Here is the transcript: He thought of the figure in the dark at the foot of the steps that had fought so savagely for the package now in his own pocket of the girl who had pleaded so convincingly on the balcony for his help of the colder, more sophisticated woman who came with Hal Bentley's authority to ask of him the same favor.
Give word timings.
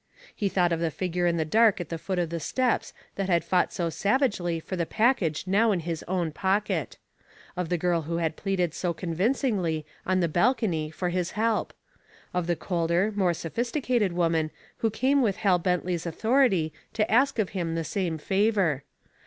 He 0.35 0.49
thought 0.49 0.71
of 0.71 0.79
the 0.79 0.89
figure 0.89 1.27
in 1.27 1.37
the 1.37 1.45
dark 1.45 1.79
at 1.79 1.89
the 1.89 1.99
foot 1.99 2.17
of 2.17 2.31
the 2.31 2.39
steps 2.39 2.91
that 3.17 3.29
had 3.29 3.43
fought 3.43 3.71
so 3.71 3.91
savagely 3.91 4.59
for 4.59 4.75
the 4.75 4.87
package 4.87 5.45
now 5.45 5.71
in 5.71 5.81
his 5.81 6.01
own 6.07 6.31
pocket 6.31 6.97
of 7.55 7.69
the 7.69 7.77
girl 7.77 8.01
who 8.01 8.17
had 8.17 8.35
pleaded 8.35 8.73
so 8.73 8.95
convincingly 8.95 9.85
on 10.03 10.19
the 10.19 10.27
balcony 10.27 10.89
for 10.89 11.09
his 11.09 11.33
help 11.37 11.71
of 12.33 12.47
the 12.47 12.55
colder, 12.55 13.13
more 13.15 13.35
sophisticated 13.35 14.13
woman 14.13 14.49
who 14.77 14.89
came 14.89 15.21
with 15.21 15.35
Hal 15.37 15.59
Bentley's 15.59 16.07
authority 16.07 16.73
to 16.93 17.11
ask 17.11 17.37
of 17.37 17.49
him 17.49 17.75
the 17.75 17.83
same 17.83 18.17
favor. 18.17 18.83